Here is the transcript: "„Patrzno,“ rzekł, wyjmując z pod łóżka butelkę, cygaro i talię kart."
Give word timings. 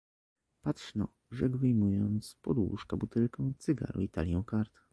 "„Patrzno,“ 0.63 1.07
rzekł, 1.31 1.57
wyjmując 1.57 2.27
z 2.29 2.35
pod 2.35 2.57
łóżka 2.57 2.97
butelkę, 2.97 3.51
cygaro 3.57 4.01
i 4.01 4.09
talię 4.09 4.43
kart." 4.47 4.71